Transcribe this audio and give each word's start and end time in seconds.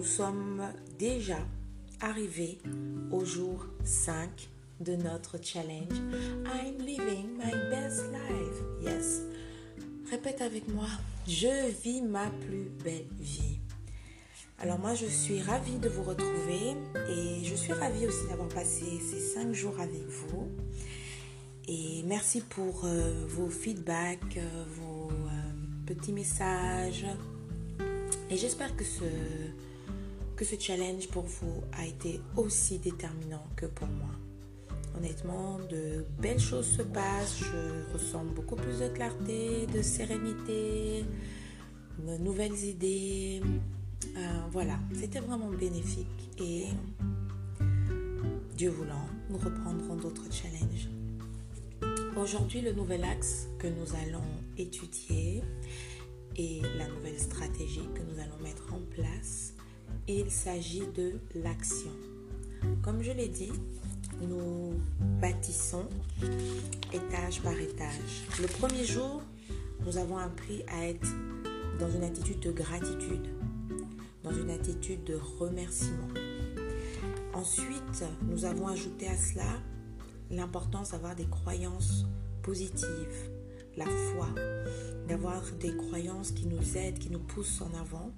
nous 0.00 0.06
sommes 0.06 0.62
déjà 0.98 1.36
arrivés 2.00 2.56
au 3.10 3.22
jour 3.22 3.66
5 3.84 4.30
de 4.80 4.96
notre 4.96 5.36
challenge. 5.42 5.92
I'm 6.46 6.78
living 6.78 7.36
my 7.36 7.52
best 7.68 8.04
life. 8.10 8.62
Yes. 8.82 9.20
Répète 10.10 10.40
avec 10.40 10.66
moi. 10.72 10.86
Je 11.28 11.70
vis 11.82 12.00
ma 12.00 12.30
plus 12.30 12.70
belle 12.82 13.08
vie. 13.18 13.58
Alors 14.58 14.78
moi, 14.78 14.94
je 14.94 15.04
suis 15.04 15.42
ravie 15.42 15.76
de 15.76 15.90
vous 15.90 16.04
retrouver 16.04 16.78
et 17.10 17.44
je 17.44 17.54
suis 17.54 17.74
ravie 17.74 18.06
aussi 18.06 18.26
d'avoir 18.30 18.48
passé 18.48 18.86
ces 19.00 19.20
5 19.20 19.52
jours 19.52 19.78
avec 19.80 20.06
vous. 20.08 20.48
Et 21.68 22.04
merci 22.06 22.40
pour 22.40 22.86
euh, 22.86 23.26
vos 23.28 23.50
feedbacks, 23.50 24.38
euh, 24.38 24.64
vos 24.66 25.10
euh, 25.10 25.84
petits 25.84 26.12
messages. 26.14 27.04
Et 28.30 28.38
j'espère 28.38 28.74
que 28.76 28.84
ce, 28.84 29.04
que 30.40 30.46
ce 30.46 30.58
challenge 30.58 31.06
pour 31.08 31.24
vous 31.24 31.62
a 31.74 31.84
été 31.84 32.18
aussi 32.34 32.78
déterminant 32.78 33.44
que 33.56 33.66
pour 33.66 33.86
moi. 33.88 34.08
Honnêtement, 34.96 35.58
de 35.70 36.06
belles 36.18 36.40
choses 36.40 36.66
se 36.66 36.80
passent. 36.80 37.40
Je 37.40 37.92
ressens 37.92 38.24
beaucoup 38.24 38.56
plus 38.56 38.78
de 38.78 38.88
clarté, 38.88 39.66
de 39.66 39.82
sérénité, 39.82 41.04
de 41.98 42.16
nouvelles 42.16 42.58
idées. 42.64 43.42
voilà, 44.50 44.78
c'était 44.98 45.20
vraiment 45.20 45.50
bénéfique. 45.50 46.30
Et 46.38 46.68
Dieu 48.56 48.70
voulant, 48.70 49.06
nous 49.28 49.36
reprendrons 49.36 49.96
d'autres 49.96 50.32
challenges. 50.32 50.88
Aujourd'hui, 52.16 52.62
le 52.62 52.72
nouvel 52.72 53.04
axe 53.04 53.46
que 53.58 53.66
nous 53.66 53.94
allons 54.06 54.24
étudier 54.56 55.42
et 56.36 56.62
la 56.78 56.88
nouvelle 56.88 57.18
stratégie 57.18 57.86
que 57.94 58.00
nous 58.00 58.18
allons 58.18 58.42
mettre 58.42 58.72
en 58.72 58.80
place, 58.94 59.52
il 60.08 60.30
s'agit 60.30 60.86
de 60.94 61.14
l'action. 61.34 61.90
Comme 62.82 63.02
je 63.02 63.12
l'ai 63.12 63.28
dit, 63.28 63.52
nous 64.20 64.74
bâtissons 65.20 65.86
étage 66.92 67.40
par 67.42 67.58
étage. 67.58 68.26
Le 68.40 68.46
premier 68.46 68.84
jour, 68.84 69.22
nous 69.84 69.96
avons 69.96 70.18
appris 70.18 70.62
à 70.68 70.88
être 70.88 71.08
dans 71.78 71.90
une 71.90 72.04
attitude 72.04 72.40
de 72.40 72.50
gratitude, 72.50 73.28
dans 74.22 74.32
une 74.32 74.50
attitude 74.50 75.04
de 75.04 75.18
remerciement. 75.38 76.08
Ensuite, 77.32 78.04
nous 78.28 78.44
avons 78.44 78.68
ajouté 78.68 79.08
à 79.08 79.16
cela 79.16 79.46
l'importance 80.30 80.90
d'avoir 80.90 81.16
des 81.16 81.26
croyances 81.26 82.06
positives, 82.42 83.30
la 83.76 83.86
foi, 83.86 84.28
d'avoir 85.08 85.42
des 85.60 85.74
croyances 85.76 86.32
qui 86.32 86.46
nous 86.46 86.76
aident, 86.76 86.98
qui 86.98 87.10
nous 87.10 87.20
poussent 87.20 87.62
en 87.62 87.72
avant 87.78 88.12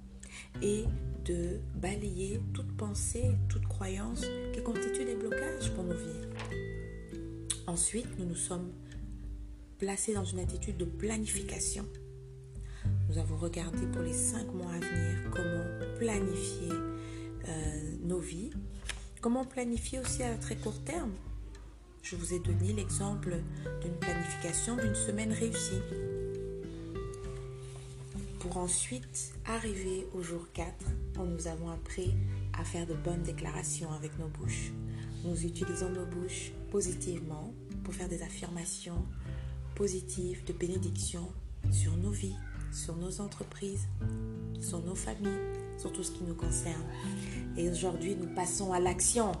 et 0.61 0.85
de 1.25 1.59
balayer 1.75 2.41
toute 2.53 2.75
pensée, 2.75 3.31
toute 3.49 3.65
croyance 3.67 4.25
qui 4.53 4.61
constitue 4.61 5.05
des 5.05 5.15
blocages 5.15 5.73
pour 5.73 5.83
nos 5.83 5.93
vies. 5.93 7.17
Ensuite, 7.67 8.19
nous 8.19 8.25
nous 8.25 8.35
sommes 8.35 8.71
placés 9.77 10.13
dans 10.13 10.25
une 10.25 10.39
attitude 10.39 10.77
de 10.77 10.85
planification. 10.85 11.85
Nous 13.09 13.17
avons 13.17 13.37
regardé 13.37 13.85
pour 13.87 14.01
les 14.01 14.13
cinq 14.13 14.53
mois 14.53 14.71
à 14.71 14.79
venir 14.79 15.31
comment 15.31 15.97
planifier 15.97 16.71
euh, 17.47 17.95
nos 18.01 18.19
vies, 18.19 18.51
comment 19.21 19.45
planifier 19.45 19.99
aussi 19.99 20.23
à 20.23 20.35
très 20.37 20.55
court 20.55 20.83
terme 20.83 21.11
je 22.03 22.17
vous 22.17 22.33
ai 22.33 22.39
donné 22.39 22.73
l'exemple 22.73 23.33
d'une 23.81 23.95
planification 23.95 24.75
d'une 24.75 24.93
semaine 24.93 25.31
réussie. 25.31 25.79
Pour 28.43 28.57
ensuite 28.57 29.33
arriver 29.45 30.05
au 30.13 30.21
jour 30.21 30.47
4, 30.51 30.67
où 31.17 31.23
nous 31.23 31.47
avons 31.47 31.69
appris 31.69 32.13
à 32.59 32.65
faire 32.65 32.85
de 32.85 32.93
bonnes 32.93 33.23
déclarations 33.23 33.89
avec 33.93 34.19
nos 34.19 34.27
bouches. 34.27 34.73
Nous 35.23 35.45
utilisons 35.45 35.89
nos 35.89 36.05
bouches 36.05 36.51
positivement 36.69 37.53
pour 37.85 37.93
faire 37.93 38.09
des 38.09 38.21
affirmations 38.21 39.05
positives 39.75 40.43
de 40.43 40.51
bénédiction 40.51 41.31
sur 41.71 41.95
nos 41.95 42.11
vies, 42.11 42.35
sur 42.73 42.97
nos 42.97 43.21
entreprises, 43.21 43.87
sur 44.59 44.81
nos 44.83 44.95
familles, 44.95 45.39
sur 45.77 45.93
tout 45.93 46.03
ce 46.03 46.11
qui 46.11 46.25
nous 46.25 46.35
concerne. 46.35 46.83
Et 47.55 47.69
aujourd'hui, 47.69 48.17
nous 48.17 48.35
passons 48.35 48.73
à 48.73 48.81
l'action. 48.81 49.31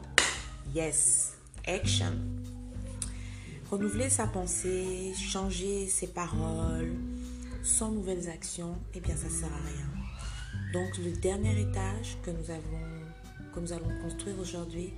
Yes, 0.73 1.33
action 1.67 2.13
renouveler 3.73 4.09
sa 4.09 4.27
pensée, 4.27 5.13
changer 5.15 5.87
ses 5.87 6.05
paroles, 6.05 6.93
sans 7.63 7.91
nouvelles 7.91 8.29
actions, 8.29 8.77
eh 8.93 8.99
bien 8.99 9.15
ça 9.15 9.29
sert 9.29 9.51
à 9.51 9.57
rien. 9.57 9.89
Donc 10.73 10.97
le 10.97 11.11
dernier 11.11 11.59
étage 11.59 12.17
que 12.21 12.31
nous 12.31 12.51
avons, 12.51 13.51
que 13.53 13.59
nous 13.59 13.73
allons 13.73 14.01
construire 14.01 14.37
aujourd'hui, 14.39 14.93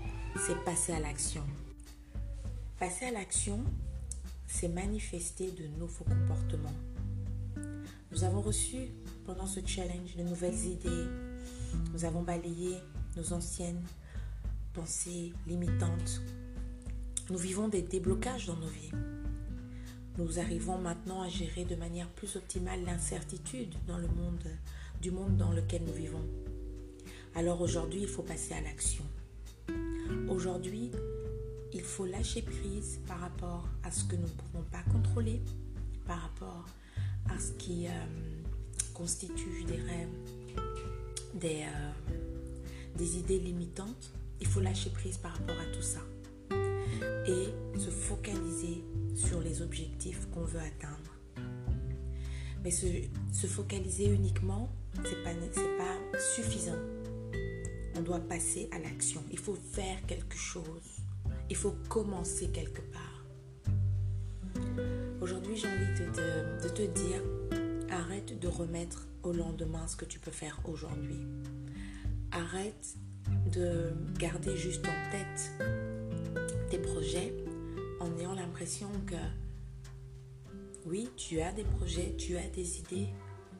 c'est 0.45 0.61
passer 0.63 0.93
à 0.93 0.99
l'action. 0.99 1.43
Passer 2.79 3.05
à 3.05 3.11
l'action, 3.11 3.63
c'est 4.47 4.67
manifester 4.67 5.51
de 5.51 5.67
nouveaux 5.79 6.03
comportements. 6.03 6.75
Nous 8.11 8.23
avons 8.23 8.41
reçu 8.41 8.89
pendant 9.25 9.47
ce 9.47 9.59
challenge 9.65 10.15
de 10.17 10.23
nouvelles 10.23 10.65
idées. 10.65 11.05
Nous 11.93 12.05
avons 12.05 12.23
balayé 12.23 12.77
nos 13.15 13.33
anciennes 13.33 13.83
pensées 14.73 15.31
limitantes 15.47 16.21
nous 17.31 17.37
vivons 17.37 17.67
des 17.67 17.81
déblocages 17.81 18.45
dans 18.45 18.55
nos 18.55 18.67
vies. 18.67 18.91
Nous 20.17 20.39
arrivons 20.39 20.77
maintenant 20.77 21.21
à 21.21 21.27
gérer 21.27 21.65
de 21.65 21.75
manière 21.75 22.07
plus 22.07 22.37
optimale 22.37 22.79
l'incertitude 22.85 23.75
dans 23.85 23.97
le 23.97 24.07
monde, 24.07 24.47
du 25.01 25.11
monde 25.11 25.35
dans 25.35 25.51
lequel 25.51 25.83
nous 25.85 25.93
vivons. 25.93 26.23
Alors 27.35 27.59
aujourd'hui, 27.59 28.03
il 28.03 28.07
faut 28.07 28.21
passer 28.21 28.53
à 28.53 28.61
l'action. 28.61 29.03
Aujourd'hui, 30.29 30.91
il 31.73 31.81
faut 31.81 32.05
lâcher 32.05 32.41
prise 32.41 33.01
par 33.05 33.19
rapport 33.19 33.67
à 33.83 33.91
ce 33.91 34.05
que 34.05 34.15
nous 34.15 34.27
ne 34.27 34.27
pouvons 34.27 34.63
pas 34.71 34.83
contrôler, 34.89 35.41
par 36.07 36.21
rapport 36.21 36.65
à 37.29 37.37
ce 37.37 37.51
qui 37.53 37.87
euh, 37.87 37.91
constitue 38.93 39.65
des 39.65 39.75
rêves, 39.75 40.15
des, 41.33 41.63
euh, 41.63 42.15
des 42.95 43.17
idées 43.17 43.39
limitantes. 43.39 44.11
Il 44.39 44.47
faut 44.47 44.61
lâcher 44.61 44.91
prise 44.91 45.17
par 45.17 45.33
rapport 45.33 45.59
à 45.59 45.65
tout 45.75 45.81
ça 45.81 45.99
et 47.27 47.49
se 47.77 47.89
focaliser 47.89 48.83
sur 49.15 49.39
les 49.41 49.61
objectifs 49.61 50.27
qu'on 50.31 50.43
veut 50.43 50.59
atteindre. 50.59 51.15
Mais 52.63 52.71
se, 52.71 52.87
se 53.31 53.47
focaliser 53.47 54.07
uniquement, 54.07 54.69
ce 54.95 55.09
n'est 55.09 55.23
pas, 55.23 55.33
pas 55.33 56.19
suffisant. 56.19 56.77
On 57.97 58.01
doit 58.01 58.19
passer 58.19 58.69
à 58.71 58.79
l'action. 58.79 59.23
Il 59.31 59.39
faut 59.39 59.55
faire 59.55 60.05
quelque 60.05 60.35
chose. 60.35 61.01
Il 61.49 61.55
faut 61.55 61.75
commencer 61.87 62.49
quelque 62.49 62.81
part. 62.81 63.25
Aujourd'hui, 65.21 65.55
j'ai 65.55 65.67
envie 65.67 65.99
de, 65.99 66.63
de 66.63 66.69
te 66.69 66.81
dire, 66.81 67.21
arrête 67.89 68.37
de 68.37 68.47
remettre 68.47 69.07
au 69.23 69.31
lendemain 69.31 69.87
ce 69.87 69.95
que 69.95 70.05
tu 70.05 70.19
peux 70.19 70.31
faire 70.31 70.59
aujourd'hui. 70.65 71.25
Arrête 72.31 72.95
de 73.51 73.93
garder 74.19 74.57
juste 74.57 74.85
en 74.85 75.11
tête 75.11 75.51
que 79.05 79.15
oui, 80.87 81.09
tu 81.15 81.39
as 81.39 81.51
des 81.51 81.63
projets, 81.63 82.15
tu 82.17 82.35
as 82.35 82.47
des 82.47 82.79
idées, 82.79 83.09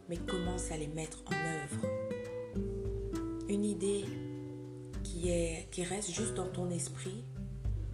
mais 0.10 0.18
commence 0.18 0.72
à 0.72 0.78
les 0.78 0.88
mettre 0.88 1.24
en 1.28 1.34
œuvre? 1.34 1.88
Une 3.48 3.66
idée 3.66 4.06
qui, 5.04 5.30
est, 5.30 5.68
qui 5.72 5.84
reste 5.84 6.12
juste 6.12 6.34
dans 6.34 6.47
ton 6.47 6.72
esprit 6.72 7.24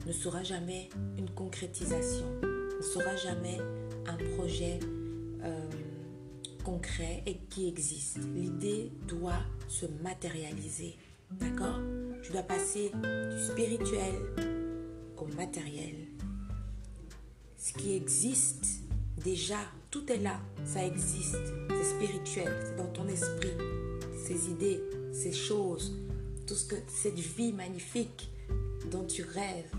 ne 0.05 0.13
sera 0.13 0.43
jamais 0.43 0.89
une 1.17 1.29
concrétisation, 1.29 2.25
ne 2.43 2.81
sera 2.81 3.15
jamais 3.15 3.57
un 4.07 4.17
projet 4.35 4.79
euh, 5.43 5.69
concret 6.63 7.23
et 7.25 7.35
qui 7.49 7.67
existe. 7.67 8.19
L'idée 8.35 8.91
doit 9.07 9.43
se 9.67 9.85
matérialiser. 10.01 10.95
D'accord? 11.29 11.79
Tu 12.23 12.31
dois 12.31 12.43
passer 12.43 12.91
du 12.93 13.43
spirituel 13.43 14.13
matériel. 15.35 15.95
Ce 17.63 17.73
qui 17.73 17.93
existe, 17.93 18.81
déjà, 19.23 19.59
tout 19.91 20.11
est 20.11 20.17
là, 20.17 20.39
ça 20.65 20.83
existe. 20.83 21.37
C'est 21.69 21.83
spirituel, 21.95 22.51
c'est 22.65 22.75
dans 22.75 22.87
ton 22.87 23.07
esprit. 23.07 23.51
Ces 24.17 24.49
idées, 24.49 24.81
ces 25.13 25.31
choses, 25.31 25.95
tout 26.47 26.55
ce 26.55 26.65
que 26.65 26.75
cette 26.87 27.19
vie 27.19 27.53
magnifique 27.53 28.31
dont 28.89 29.05
tu 29.05 29.21
rêves, 29.21 29.71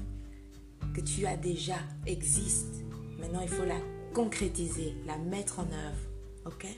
que 0.94 1.00
tu 1.00 1.26
as 1.26 1.36
déjà, 1.36 1.78
existe. 2.06 2.84
Maintenant, 3.18 3.40
il 3.40 3.48
faut 3.48 3.64
la 3.64 3.80
concrétiser, 4.14 4.94
la 5.04 5.18
mettre 5.18 5.58
en 5.58 5.64
œuvre. 5.64 6.46
Ok? 6.46 6.68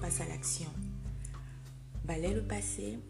Passe 0.00 0.20
à 0.20 0.28
l'action. 0.28 0.70
Balaye 2.04 2.32
le 2.32 2.42
passé 2.42 3.00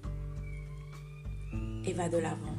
et 1.85 1.93
va 1.93 2.09
de 2.09 2.17
l'avant. 2.17 2.57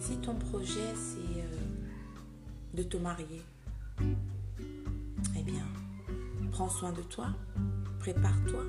Si 0.00 0.16
ton 0.18 0.34
projet 0.34 0.94
c'est 0.94 1.40
euh, 1.40 1.55
de 2.76 2.82
te 2.82 2.98
marier, 2.98 3.40
eh 4.02 5.42
bien, 5.42 5.64
prends 6.52 6.68
soin 6.68 6.92
de 6.92 7.00
toi, 7.00 7.28
prépare-toi. 8.00 8.62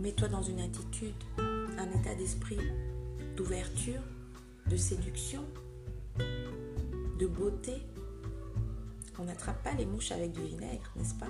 Mets-toi 0.00 0.28
dans 0.28 0.42
une 0.42 0.60
attitude, 0.60 1.14
un 1.36 1.90
état 2.00 2.14
d'esprit 2.14 2.58
d'ouverture, 3.36 4.00
de 4.70 4.76
séduction, 4.76 5.44
de 7.18 7.26
beauté. 7.26 7.74
On 9.18 9.24
n'attrape 9.24 9.62
pas 9.62 9.74
les 9.74 9.84
mouches 9.84 10.12
avec 10.12 10.32
du 10.32 10.40
vinaigre, 10.40 10.90
n'est-ce 10.96 11.14
pas? 11.14 11.28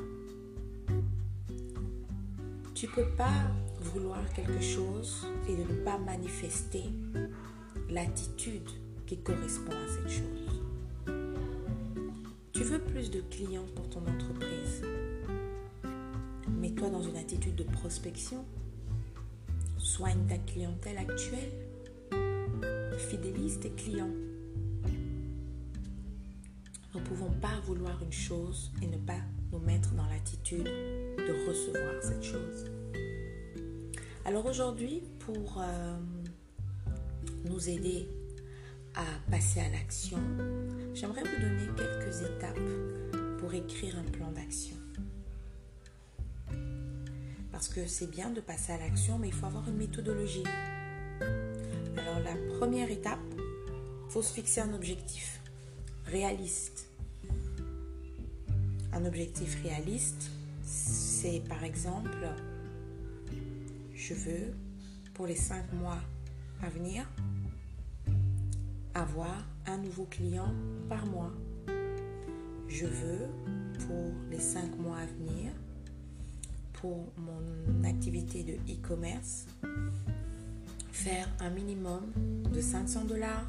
Tu 2.73 2.87
peux 2.87 3.09
pas 3.17 3.51
vouloir 3.81 4.23
quelque 4.33 4.61
chose 4.61 5.27
et 5.49 5.57
ne 5.57 5.85
pas 5.85 5.99
manifester 5.99 6.85
l'attitude 7.91 8.71
qui 9.07 9.19
correspond 9.19 9.73
à 9.73 9.89
cette 9.89 10.11
chose. 10.11 10.63
Tu 12.53 12.63
veux 12.63 12.81
plus 12.81 13.11
de 13.11 13.21
clients 13.31 13.67
pour 13.75 13.89
ton 13.89 14.01
entreprise. 14.01 14.83
Mets-toi 16.49 16.91
dans 16.91 17.03
une 17.03 17.17
attitude 17.17 17.55
de 17.55 17.63
prospection. 17.63 18.45
Soigne 19.79 20.27
ta 20.27 20.39
clientèle 20.39 20.99
actuelle. 20.99 21.53
Fidélise 22.99 23.61
tes 23.61 23.71
clients. 23.71 24.15
Nous 26.95 27.01
ne 27.01 27.05
pouvons 27.05 27.31
pas 27.41 27.61
vouloir 27.67 28.03
une 28.03 28.13
chose 28.13 28.73
et 28.83 28.87
ne 28.87 28.97
pas 28.97 29.21
nous 29.53 29.61
mettre 29.61 29.93
dans 29.93 30.07
l'attitude 30.07 30.65
de 30.65 31.49
recevoir 31.49 32.03
cette 32.03 32.25
chose. 32.25 32.65
Alors 34.25 34.47
aujourd'hui, 34.47 35.03
pour 35.21 35.59
euh, 35.61 35.97
nous 37.45 37.69
aider 37.69 38.09
à 38.97 39.31
passer 39.31 39.61
à 39.61 39.69
l'action, 39.69 40.19
j'aimerais 40.95 41.23
vous 41.23 41.41
donner 41.41 41.67
quelques 41.77 42.23
étapes 42.23 42.59
pour 43.39 43.53
écrire 43.53 43.99
un 43.99 44.11
plan 44.11 44.31
d'action. 44.33 44.77
Parce 47.53 47.69
que 47.69 47.87
c'est 47.87 48.11
bien 48.11 48.31
de 48.31 48.41
passer 48.41 48.73
à 48.73 48.79
l'action, 48.79 49.19
mais 49.19 49.29
il 49.29 49.35
faut 49.35 49.47
avoir 49.47 49.69
une 49.69 49.77
méthodologie. 49.77 50.45
Alors 51.21 52.21
la 52.25 52.57
première 52.59 52.91
étape, 52.91 53.21
il 53.39 54.11
faut 54.13 54.23
se 54.23 54.33
fixer 54.33 54.63
un 54.63 54.73
objectif 54.73 55.41
réaliste. 56.07 56.89
Un 58.93 59.05
objectif 59.05 59.63
réaliste, 59.63 60.31
c'est 60.65 61.43
par 61.47 61.63
exemple, 61.65 62.29
je 63.95 64.15
veux 64.15 64.55
pour 65.13 65.27
les 65.27 65.37
cinq 65.37 65.71
mois 65.75 66.01
à 66.63 66.71
venir 66.71 67.07
avoir 68.97 69.45
un 69.67 69.77
nouveau 69.77 70.05
client 70.05 70.55
par 70.89 71.05
mois. 71.05 71.33
Je 72.67 72.87
veux, 72.87 73.29
pour 73.87 74.11
les 74.31 74.41
cinq 74.41 74.75
mois 74.79 74.97
à 74.97 75.07
venir, 75.07 75.53
pour 76.73 77.13
mon 77.19 77.85
activité 77.85 78.43
de 78.43 78.55
e-commerce, 78.73 79.47
faire 80.93 81.29
un 81.41 81.51
minimum 81.51 82.11
de 82.51 82.61
500 82.61 83.05
dollars 83.05 83.45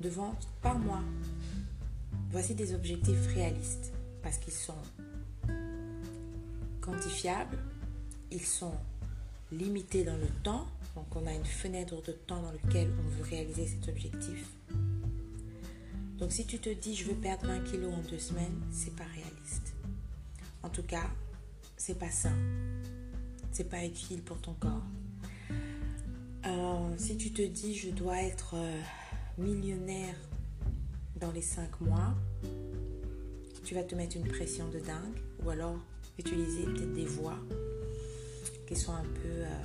de 0.00 0.08
vente 0.08 0.48
par 0.62 0.78
mois. 0.78 1.02
Voici 2.30 2.54
des 2.54 2.74
objectifs 2.74 3.26
réalistes 3.34 3.92
parce 4.22 4.38
qu'ils 4.38 4.54
sont 4.54 4.72
quantifiables, 6.80 7.58
ils 8.30 8.40
sont 8.40 8.74
limités 9.50 10.02
dans 10.02 10.16
le 10.16 10.28
temps 10.42 10.66
donc 10.94 11.16
on 11.16 11.26
a 11.26 11.32
une 11.32 11.44
fenêtre 11.44 12.02
de 12.02 12.12
temps 12.12 12.42
dans 12.42 12.52
laquelle 12.52 12.90
on 12.98 13.08
veut 13.08 13.24
réaliser 13.24 13.66
cet 13.66 13.88
objectif. 13.88 14.46
Donc 16.18 16.32
si 16.32 16.46
tu 16.46 16.58
te 16.58 16.70
dis 16.70 16.94
je 16.94 17.06
veux 17.06 17.14
perdre 17.14 17.46
20 17.46 17.60
kilos 17.64 17.92
en 17.92 18.02
deux 18.10 18.18
semaines, 18.18 18.60
c'est 18.70 18.94
pas 18.94 19.04
réaliste. 19.04 19.74
En 20.62 20.68
tout 20.68 20.82
cas, 20.82 21.10
c'est 21.76 21.98
pas 21.98 22.10
sain. 22.10 22.36
C'est 23.50 23.68
pas 23.68 23.84
utile 23.84 24.22
pour 24.22 24.38
ton 24.40 24.54
corps. 24.54 24.82
Euh, 26.46 26.94
si 26.96 27.16
tu 27.16 27.32
te 27.32 27.42
dis 27.42 27.74
je 27.74 27.90
dois 27.90 28.22
être 28.22 28.54
euh, 28.54 28.80
millionnaire 29.38 30.16
dans 31.16 31.30
les 31.30 31.42
5 31.42 31.80
mois, 31.80 32.14
tu 33.64 33.74
vas 33.74 33.82
te 33.82 33.94
mettre 33.94 34.16
une 34.16 34.26
pression 34.26 34.68
de 34.68 34.78
dingue 34.80 35.20
ou 35.44 35.50
alors 35.50 35.78
utiliser 36.18 36.64
peut-être 36.64 36.92
des 36.92 37.06
voies 37.06 37.38
qui 38.66 38.76
sont 38.76 38.92
un 38.92 39.04
peu 39.04 39.28
euh, 39.28 39.62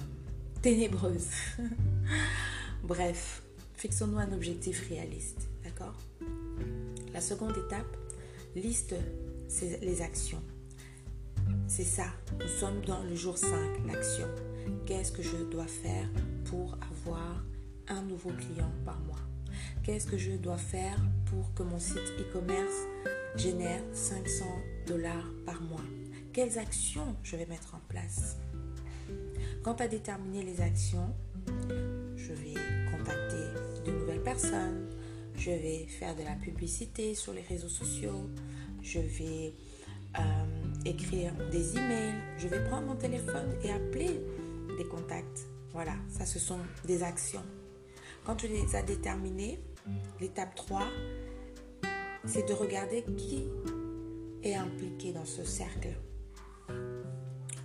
Bref, 2.84 3.42
fixons-nous 3.75 4.18
un 4.18 4.34
objectif 4.34 4.90
réaliste, 4.90 5.48
d'accord? 5.64 5.96
La 7.14 7.22
seconde 7.22 7.56
étape, 7.56 7.96
liste 8.54 8.94
les 9.81 10.02
actions. 10.02 10.42
C'est 11.69 11.86
ça, 11.86 12.08
nous 12.38 12.50
sommes 12.50 12.81
dans 12.81 13.02
le 13.04 13.16
jour 13.16 13.38
5, 13.38 13.50
l'action. 13.86 14.28
Qu'est-ce 14.86 15.14
que 15.14 15.24
je 15.24 15.38
dois 15.50 15.68
faire 15.68 16.10
pour 16.44 16.78
avoir 16.92 17.46
un 17.88 18.02
nouveau 18.02 18.31
client 18.31 18.72
par 18.84 19.00
mois? 19.00 19.24
Qu'est-ce 19.84 20.08
que 20.08 20.18
je 20.18 20.31
dois 20.31 20.58
faire 20.58 20.98
pour 21.28 21.54
que 21.54 21.64
mon 21.64 21.80
site 21.80 22.12
e-commerce 22.19 22.84
génère 23.38 23.81
500 23.94 24.46
dollars 24.86 25.31
par 25.46 25.62
mois? 25.62 25.86
Quelles 26.34 26.60
actions 26.60 27.16
je 27.24 27.38
vais 27.38 27.46
mettre 27.46 27.74
en 27.74 27.80
place? 27.88 28.36
Quant 29.63 29.73
à 29.73 29.88
déterminer 29.88 30.44
les 30.44 30.61
actions, 30.61 31.13
je 32.15 32.33
vais 32.33 32.53
contacter 32.91 33.44
de 33.85 33.91
nouvelles 33.91 34.23
personnes, 34.23 34.89
je 35.35 35.51
vais 35.51 35.85
faire 35.88 36.15
de 36.15 36.23
la 36.23 36.35
publicité 36.35 37.15
sur 37.15 37.33
les 37.33 37.41
réseaux 37.41 37.69
sociaux, 37.69 38.29
je 38.81 38.99
vais 38.99 39.53
euh, 40.17 40.21
écrire 40.85 41.33
des 41.51 41.77
emails, 41.77 42.15
je 42.38 42.47
vais 42.47 42.63
prendre 42.65 42.88
mon 42.88 42.95
téléphone 42.95 43.55
et 43.63 43.71
appeler 43.71 44.21
des 44.77 44.85
contacts. 44.85 45.47
Voilà, 45.73 45.94
ça 46.09 46.25
ce 46.25 46.39
sont 46.39 46.59
des 46.85 47.03
actions. 47.03 47.44
Quand 48.25 48.35
tu 48.35 48.47
les 48.47 48.75
as 48.75 48.81
déterminées, 48.81 49.59
l'étape 50.19 50.55
3, 50.55 50.81
c'est 52.25 52.47
de 52.47 52.53
regarder 52.53 53.03
qui 53.15 53.44
est 54.44 54.55
impliqué 54.55 55.13
dans 55.13 55.25
ce 55.25 55.44
cercle. 55.44 55.89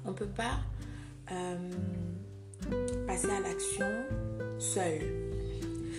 On 0.04 0.10
ne 0.10 0.14
peut 0.14 0.26
pas 0.26 0.60
euh, 1.32 3.06
passer 3.06 3.30
à 3.30 3.40
l'action 3.40 3.86
seul. 4.58 5.00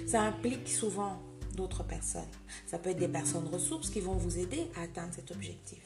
Ça 0.07 0.21
implique 0.21 0.69
souvent 0.69 1.21
d'autres 1.55 1.83
personnes. 1.83 2.21
Ça 2.65 2.77
peut 2.77 2.89
être 2.91 2.99
des 2.99 3.07
personnes 3.07 3.47
ressources 3.47 3.89
qui 3.89 3.99
vont 3.99 4.13
vous 4.13 4.39
aider 4.39 4.67
à 4.75 4.83
atteindre 4.83 5.13
cet 5.13 5.31
objectif. 5.31 5.81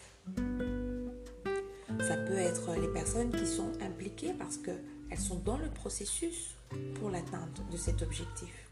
Ça 2.00 2.16
peut 2.16 2.38
être 2.38 2.74
les 2.80 2.88
personnes 2.88 3.32
qui 3.32 3.46
sont 3.46 3.72
impliquées 3.82 4.34
parce 4.38 4.58
qu'elles 4.58 5.20
sont 5.20 5.40
dans 5.40 5.58
le 5.58 5.70
processus 5.70 6.56
pour 6.96 7.10
l'atteinte 7.10 7.62
de 7.72 7.78
cet 7.78 8.02
objectif. 8.02 8.70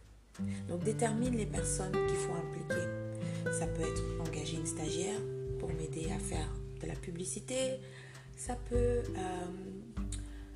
Donc 0.67 0.83
détermine 0.83 1.35
les 1.35 1.45
personnes 1.45 1.93
qu'il 2.07 2.17
faut 2.17 2.33
impliquer. 2.33 2.85
Ça 3.51 3.67
peut 3.67 3.83
être 3.83 4.03
engager 4.19 4.57
une 4.57 4.65
stagiaire 4.65 5.19
pour 5.59 5.69
m'aider 5.73 6.11
à 6.11 6.19
faire 6.19 6.49
de 6.81 6.87
la 6.87 6.95
publicité. 6.95 7.79
Ça 8.35 8.55
peut 8.69 8.75
euh, 8.75 9.01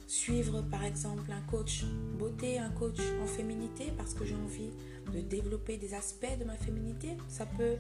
suivre 0.09 0.63
par 0.63 0.83
exemple 0.83 1.31
un 1.31 1.41
coach 1.41 1.85
beauté, 2.17 2.57
un 2.57 2.71
coach 2.71 2.99
en 3.21 3.27
féminité 3.27 3.93
parce 3.95 4.15
que 4.15 4.25
j'ai 4.25 4.35
envie 4.35 4.71
de 5.13 5.21
développer 5.21 5.77
des 5.77 5.93
aspects 5.93 6.37
de 6.39 6.45
ma 6.45 6.55
féminité. 6.55 7.09
Ça 7.27 7.45
peut 7.45 7.75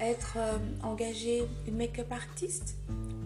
être 0.00 0.36
euh, 0.38 0.58
engager 0.82 1.44
une 1.68 1.76
make-up 1.76 2.10
artiste 2.10 2.76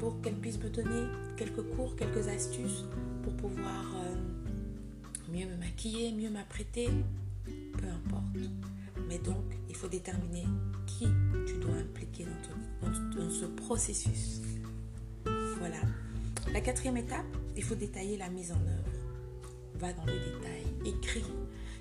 pour 0.00 0.20
qu'elle 0.20 0.34
puisse 0.34 0.58
me 0.58 0.68
donner 0.68 1.06
quelques 1.36 1.62
cours, 1.76 1.94
quelques 1.94 2.26
astuces 2.26 2.84
pour 3.22 3.34
pouvoir 3.36 3.94
euh, 4.04 4.16
mieux 5.32 5.46
me 5.46 5.56
maquiller, 5.56 6.10
mieux 6.10 6.30
m'apprêter, 6.30 6.88
peu 7.44 7.86
importe. 7.86 8.50
Mais 9.08 9.18
donc, 9.18 9.44
il 9.68 9.76
faut 9.76 9.88
déterminer 9.88 10.44
qui 10.86 11.06
tu 11.46 11.54
dois 11.58 11.76
impliquer 11.76 12.26
dans 12.82 13.30
ce 13.30 13.44
processus. 13.44 14.40
Voilà. 15.58 15.78
La 16.52 16.60
quatrième 16.60 16.96
étape, 16.96 17.24
il 17.56 17.62
faut 17.62 17.75
détailler 17.75 18.16
la 18.16 18.28
mise 18.28 18.52
en 18.52 18.56
œuvre. 18.56 18.90
Va 19.75 19.92
dans 19.92 20.04
le 20.04 20.12
détail, 20.12 20.64
écris. 20.84 21.25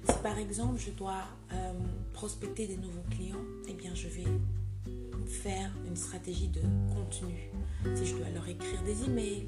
Si 0.10 0.18
par 0.22 0.38
exemple 0.38 0.80
je 0.80 0.92
dois 0.92 1.24
euh, 1.54 1.74
prospecter 2.12 2.68
des 2.68 2.78
nouveaux 2.78 3.04
clients, 3.10 3.46
eh 3.70 3.74
bien 3.74 3.94
je 3.94 4.08
vais 4.08 4.26
faire 5.28 5.72
une 5.88 5.96
stratégie 5.96 6.50
de 6.50 6.62
contenu. 6.94 7.50
Si 7.96 8.06
je 8.06 8.16
dois 8.16 8.30
leur 8.30 8.48
écrire 8.48 8.82
des 8.84 9.04
emails, 9.06 9.48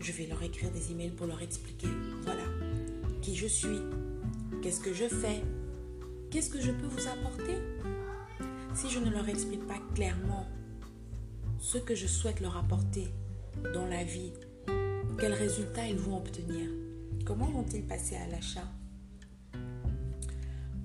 je 0.00 0.12
vais 0.12 0.26
leur 0.26 0.42
écrire 0.42 0.70
des 0.70 0.90
emails 0.90 1.10
pour 1.10 1.26
leur 1.26 1.40
expliquer, 1.42 1.88
voilà, 2.22 2.42
qui 3.20 3.36
je 3.36 3.46
suis, 3.46 3.80
qu'est-ce 4.62 4.80
que 4.80 4.92
je 4.92 5.06
fais, 5.08 5.42
qu'est-ce 6.30 6.50
que 6.50 6.60
je 6.60 6.70
peux 6.70 6.86
vous 6.86 7.08
apporter. 7.08 7.56
Si 8.74 8.90
je 8.90 8.98
ne 8.98 9.10
leur 9.10 9.28
explique 9.28 9.66
pas 9.66 9.80
clairement 9.94 10.46
ce 11.58 11.78
que 11.78 11.94
je 11.94 12.06
souhaite 12.06 12.40
leur 12.40 12.56
apporter 12.56 13.08
dans 13.74 13.86
la 13.86 14.02
vie, 14.02 14.32
quels 15.18 15.34
résultats 15.34 15.86
ils 15.86 15.96
vont 15.96 16.16
obtenir? 16.16 16.70
Comment 17.24 17.50
vont-ils 17.50 17.86
passer 17.86 18.16
à 18.16 18.26
l'achat? 18.28 18.68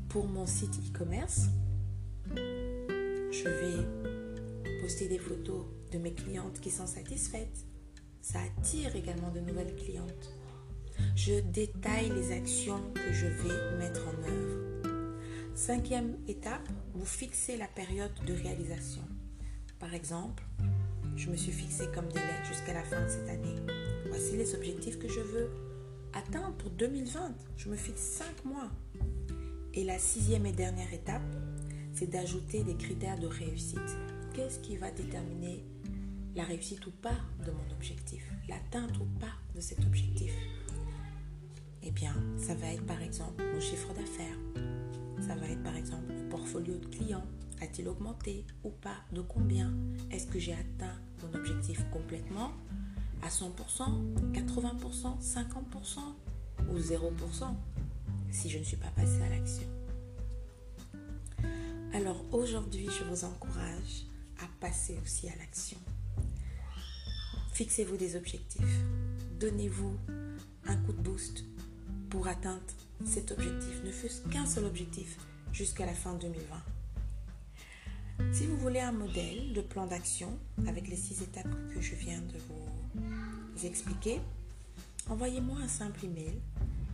Pour 0.10 0.28
mon 0.28 0.46
site 0.46 0.80
e-commerce, 0.90 1.48
je 2.36 3.44
vais 3.44 4.82
poster 4.82 5.08
des 5.08 5.20
photos 5.20 5.66
de 5.92 5.98
mes 5.98 6.14
clientes 6.14 6.60
qui 6.60 6.72
sont 6.72 6.88
satisfaites. 6.88 7.66
Ça 8.22 8.40
attire 8.40 8.96
également 8.96 9.32
de 9.32 9.40
nouvelles 9.40 9.76
clientes. 9.76 10.34
je 11.16 11.40
détaille 11.40 12.10
les 12.10 12.32
actions 12.32 12.82
que 12.94 13.14
je 13.14 13.28
vais 13.28 13.78
mettre 13.78 14.08
en 14.08 14.24
œuvre. 14.28 14.68
Cinquième 15.56 16.18
étape, 16.28 16.68
vous 16.94 17.06
fixez 17.06 17.58
la 17.58 17.68
période 17.68 18.14
de 18.26 18.34
réalisation. 18.34 19.04
Par 19.80 19.94
exemple, 19.94 20.44
je 21.16 21.30
me 21.30 21.36
suis 21.36 21.52
fixé 21.52 21.86
comme 21.94 22.08
délai 22.10 22.44
jusqu'à 22.48 22.74
la 22.74 22.84
fin 22.84 23.04
de 23.04 23.10
cette 23.10 23.30
année. 23.30 23.77
Voici 24.20 24.36
les 24.36 24.56
objectifs 24.56 24.98
que 24.98 25.08
je 25.08 25.20
veux 25.20 25.48
atteindre 26.12 26.56
pour 26.56 26.72
2020. 26.72 27.36
Je 27.56 27.70
me 27.70 27.76
fixe 27.76 28.02
5 28.02 28.46
mois. 28.46 28.72
Et 29.76 29.84
la 29.84 30.00
sixième 30.00 30.48
et 30.48 30.52
dernière 30.52 30.92
étape, 30.92 31.22
c'est 31.94 32.10
d'ajouter 32.10 32.64
des 32.64 32.74
critères 32.74 33.20
de 33.20 33.28
réussite. 33.28 33.96
Qu'est-ce 34.34 34.58
qui 34.58 34.76
va 34.76 34.90
déterminer 34.90 35.64
la 36.36 36.46
réussite 36.46 36.84
ou 36.88 36.92
pas 37.00 37.14
de 37.46 37.52
mon 37.52 37.72
objectif, 37.76 38.28
l'atteinte 38.50 38.98
ou 38.98 39.06
pas 39.20 39.34
de 39.54 39.62
cet 39.62 39.86
objectif? 39.86 40.34
Eh 41.84 41.92
bien, 41.92 42.16
ça 42.40 42.56
va 42.56 42.74
être 42.74 42.88
par 42.88 43.04
exemple 43.04 43.44
mon 43.54 43.60
chiffre 43.60 43.94
d'affaires. 43.94 44.40
Ça 45.28 45.36
va 45.36 45.48
être 45.48 45.62
par 45.62 45.76
exemple 45.76 46.12
mon 46.12 46.28
portfolio 46.28 46.76
de 46.80 46.88
clients. 46.88 47.28
A-t-il 47.62 47.88
augmenté 47.88 48.48
ou 48.64 48.72
pas? 48.72 48.98
De 49.12 49.22
combien? 49.22 49.72
Est-ce 50.10 50.26
que 50.26 50.40
j'ai 50.40 50.54
atteint 50.54 51.00
mon 51.22 51.38
objectif 51.38 51.86
complètement? 51.92 52.52
À 53.22 53.30
100%, 53.30 53.52
80%, 54.34 55.22
50% 55.22 56.00
ou 56.70 56.78
0% 56.78 57.56
si 58.32 58.50
je 58.50 58.60
ne 58.60 58.64
suis 58.64 58.78
pas 58.78 58.92
passé 58.96 59.22
à 59.22 59.30
l'action 59.30 59.68
Alors 61.94 62.24
aujourd'hui, 62.32 62.88
je 62.88 63.04
vous 63.06 63.26
encourage 63.26 64.06
à 64.40 64.48
passer 64.60 64.98
aussi 65.04 65.30
à 65.30 65.36
l'action. 65.38 65.78
Fixez-vous 67.54 67.98
des 67.98 68.16
objectifs. 68.16 68.84
Donnez-vous 69.40 69.98
un 70.68 70.76
coup 70.78 70.94
de 70.94 71.02
boost 71.02 71.44
pour 72.10 72.28
atteindre 72.28 72.62
cet 73.06 73.32
objectif, 73.32 73.84
ne 73.84 73.92
fût-ce 73.92 74.22
qu'un 74.30 74.46
seul 74.46 74.66
objectif 74.66 75.18
jusqu'à 75.52 75.86
la 75.86 75.94
fin 75.94 76.14
2020. 76.16 76.64
Si 78.34 78.46
vous 78.48 78.58
voulez 78.58 78.80
un 78.80 78.92
modèle 78.92 79.54
de 79.54 79.62
plan 79.62 79.86
d'action 79.86 80.38
avec 80.68 80.88
les 80.88 80.96
six 80.96 81.22
étapes 81.22 81.56
que 81.74 81.82
je 81.82 81.96
viens 81.96 82.22
de 82.22 82.38
vous 82.48 82.57
expliquer, 83.66 84.20
envoyez-moi 85.10 85.58
un 85.64 85.68
simple 85.68 86.06
email 86.06 86.40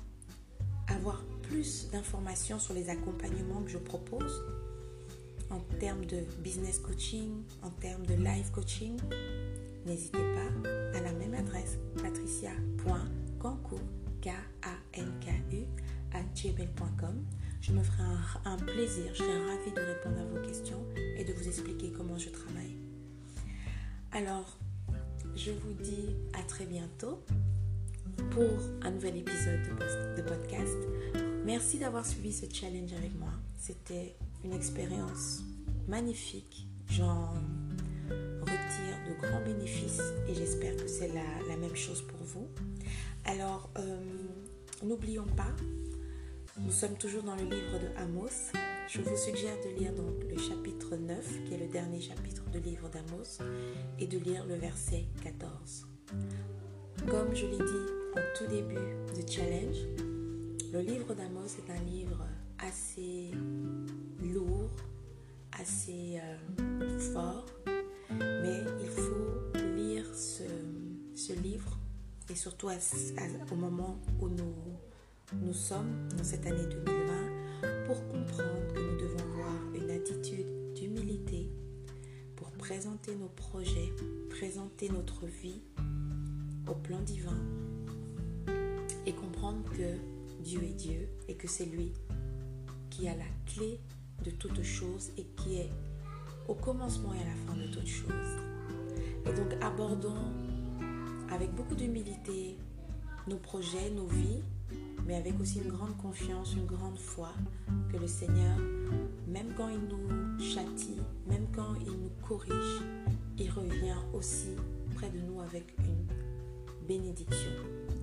avoir 0.88 1.22
plus 1.42 1.90
d'informations 1.90 2.58
sur 2.58 2.72
les 2.74 2.88
accompagnements 2.88 3.62
que 3.62 3.70
je 3.70 3.78
propose 3.78 4.42
en 5.50 5.60
termes 5.78 6.04
de 6.06 6.22
business 6.42 6.78
coaching, 6.78 7.42
en 7.62 7.70
termes 7.70 8.06
de 8.06 8.14
live 8.14 8.50
coaching, 8.50 8.98
n'hésitez 9.86 10.18
pas 10.18 10.50
à 10.94 11.00
la 11.00 11.12
même 11.12 11.34
adresse 11.34 11.78
patricia.cancu 12.02 13.76
à 14.26 14.32
gmail.com. 16.42 17.24
Je 17.60 17.72
me 17.72 17.82
ferai 17.82 18.02
un, 18.44 18.56
plaisir, 18.56 19.12
je 19.12 19.18
serai 19.18 19.32
ravie 19.32 19.72
de 19.72 19.80
répondre 19.80 20.20
à 20.20 20.24
vos 20.24 20.46
questions 20.46 20.84
et 21.16 21.24
de 21.24 21.32
vous 21.32 21.48
expliquer 21.48 21.90
comment 21.90 22.16
je 22.16 22.30
travaille. 22.30 22.76
Alors, 24.12 24.56
je 25.34 25.50
vous 25.50 25.72
dis 25.72 26.16
à 26.34 26.42
très 26.42 26.66
bientôt 26.66 27.24
pour 28.30 28.50
un 28.82 28.90
nouvel 28.92 29.16
épisode 29.16 29.60
de 30.16 30.22
podcast. 30.22 30.76
Merci 31.44 31.78
d'avoir 31.78 32.06
suivi 32.06 32.32
ce 32.32 32.46
challenge 32.52 32.92
avec 32.92 33.18
moi. 33.18 33.32
C'était 33.58 34.14
une 34.44 34.52
expérience 34.52 35.42
magnifique. 35.88 36.66
J'en 36.90 37.34
retire 38.40 38.96
de 39.08 39.26
grands 39.26 39.44
bénéfices 39.44 40.00
et 40.28 40.34
j'espère 40.34 40.76
que 40.76 40.86
c'est 40.86 41.08
la, 41.08 41.56
même 41.56 41.74
chose 41.74 42.02
pour 42.02 42.22
vous. 42.22 42.48
Alors, 43.24 43.68
euh, 43.78 44.00
n'oublions 44.84 45.26
pas, 45.36 45.52
nous 46.64 46.72
sommes 46.72 46.96
toujours 46.96 47.22
dans 47.22 47.36
le 47.36 47.42
livre 47.42 47.78
de 47.78 47.96
Amos. 47.98 48.52
Je 48.88 49.00
vous 49.00 49.16
suggère 49.16 49.56
de 49.64 49.78
lire 49.78 49.92
donc 49.92 50.24
le 50.28 50.36
chapitre 50.38 50.96
9, 50.96 51.44
qui 51.44 51.54
est 51.54 51.58
le 51.58 51.68
dernier 51.68 52.00
chapitre 52.00 52.42
du 52.50 52.60
livre 52.60 52.88
d'Amos, 52.88 53.38
et 53.98 54.06
de 54.06 54.18
lire 54.18 54.44
le 54.46 54.54
verset 54.54 55.04
14. 55.22 55.86
Comme 57.08 57.34
je 57.34 57.46
l'ai 57.46 57.58
dit 57.58 57.92
au 58.14 58.36
tout 58.36 58.46
début 58.46 58.96
du 59.14 59.30
challenge, 59.30 59.76
le 60.72 60.80
livre 60.80 61.14
d'Amos 61.14 61.46
est 61.46 61.70
un 61.70 61.82
livre 61.84 62.26
assez 62.58 63.30
lourd, 64.22 64.70
assez 65.60 66.18
euh, 66.20 66.98
fort, 67.12 67.46
mais 68.10 68.64
il 68.80 68.88
faut 68.88 69.58
lire 69.76 70.06
ce, 70.14 70.42
livre 71.42 71.78
et 72.30 72.34
surtout 72.34 72.68
au 73.50 73.54
moment 73.54 74.00
où 74.20 74.28
nous, 74.28 74.54
nous 75.34 75.52
sommes 75.52 76.08
dans 76.16 76.24
cette 76.24 76.46
année 76.46 76.66
2020 76.70 77.86
pour 77.86 78.06
comprendre 78.08 78.72
que 78.74 78.80
nous 78.80 78.96
devons 78.98 79.18
avoir 79.18 79.74
une 79.74 79.90
attitude 79.90 80.72
d'humilité 80.74 81.50
pour 82.36 82.50
présenter 82.52 83.14
nos 83.14 83.28
projets, 83.28 83.92
présenter 84.30 84.88
notre 84.88 85.26
vie 85.26 85.60
au 86.66 86.74
plan 86.74 87.00
divin 87.00 87.36
et 89.04 89.12
comprendre 89.12 89.64
que 89.70 90.42
Dieu 90.42 90.62
est 90.62 90.74
Dieu 90.74 91.08
et 91.28 91.34
que 91.34 91.48
c'est 91.48 91.66
lui 91.66 91.92
qui 92.90 93.08
a 93.08 93.14
la 93.14 93.24
clé 93.46 93.80
de 94.24 94.30
toutes 94.30 94.62
choses 94.62 95.10
et 95.18 95.24
qui 95.36 95.56
est 95.56 95.70
au 96.48 96.54
commencement 96.54 97.12
et 97.12 97.20
à 97.20 97.26
la 97.26 97.36
fin 97.46 97.56
de 97.56 97.66
toutes 97.66 97.86
choses. 97.86 98.38
Et 99.26 99.32
donc 99.32 99.52
abordons 99.62 100.32
avec 101.30 101.54
beaucoup 101.54 101.74
d'humilité 101.74 102.56
nos 103.26 103.36
projets, 103.36 103.90
nos 103.90 104.06
vies, 104.06 104.42
mais 105.08 105.16
avec 105.16 105.40
aussi 105.40 105.60
une 105.64 105.72
grande 105.72 105.96
confiance, 105.96 106.54
une 106.54 106.66
grande 106.66 106.98
foi 106.98 107.32
que 107.90 107.96
le 107.96 108.06
Seigneur, 108.06 108.58
même 109.26 109.54
quand 109.56 109.70
il 109.70 109.80
nous 109.88 110.38
châtie, 110.38 111.00
même 111.26 111.46
quand 111.56 111.74
il 111.80 111.92
nous 111.92 112.10
corrige, 112.28 112.82
il 113.38 113.50
revient 113.50 113.96
aussi 114.12 114.54
près 114.94 115.08
de 115.08 115.18
nous 115.20 115.40
avec 115.40 115.74
une 115.78 116.86
bénédiction, 116.86 117.52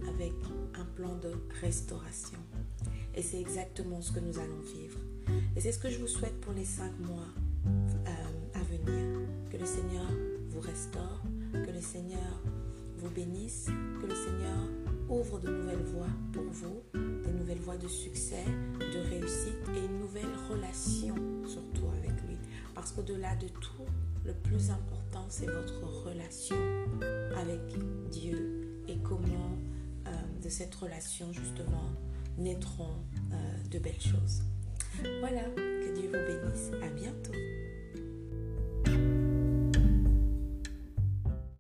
avec 0.09 0.33
un 0.73 0.85
plan 0.95 1.15
de 1.17 1.31
restauration. 1.61 2.39
Et 3.13 3.21
c'est 3.21 3.39
exactement 3.39 4.01
ce 4.01 4.11
que 4.11 4.19
nous 4.19 4.39
allons 4.39 4.61
vivre. 4.75 4.97
Et 5.55 5.61
c'est 5.61 5.71
ce 5.71 5.79
que 5.79 5.91
je 5.91 5.99
vous 5.99 6.07
souhaite 6.07 6.41
pour 6.41 6.53
les 6.53 6.65
cinq 6.65 6.91
mois 7.01 7.27
euh, 7.67 8.55
à 8.55 8.63
venir. 8.63 9.19
Que 9.51 9.57
le 9.57 9.65
Seigneur 9.65 10.07
vous 10.49 10.59
restaure, 10.59 11.21
que 11.53 11.71
le 11.71 11.81
Seigneur 11.81 12.41
vous 12.97 13.09
bénisse, 13.11 13.67
que 14.01 14.07
le 14.07 14.15
Seigneur 14.15 14.84
ouvre 15.09 15.39
de 15.39 15.49
nouvelles 15.49 15.83
voies 15.83 16.07
pour 16.33 16.43
vous, 16.43 16.81
des 16.93 17.31
nouvelles 17.31 17.59
voies 17.59 17.77
de 17.77 17.87
succès, 17.87 18.43
de 18.79 19.09
réussite 19.09 19.69
et 19.75 19.85
une 19.85 19.99
nouvelle 19.99 20.33
relation 20.49 21.15
surtout 21.45 21.87
avec 21.97 22.11
lui. 22.27 22.37
Parce 22.73 22.91
qu'au-delà 22.91 23.35
de 23.35 23.47
tout, 23.47 23.85
le 24.25 24.33
plus 24.33 24.69
important, 24.69 25.25
c'est 25.29 25.45
votre 25.45 25.83
relation 26.05 26.55
avec 27.37 27.61
Dieu 28.11 28.81
et 28.87 28.97
comment 28.97 29.57
euh, 30.07 30.11
de 30.43 30.49
cette 30.49 30.73
relation 30.75 31.31
justement 31.31 31.91
naîtront 32.37 32.95
euh, 33.31 33.35
de 33.69 33.79
belles 33.79 34.01
choses. 34.01 34.43
Voilà, 35.19 35.43
que 35.55 35.93
Dieu 35.93 36.07
vous 36.07 36.13
bénisse. 36.13 36.71
À 36.83 36.89
bientôt. 36.89 37.33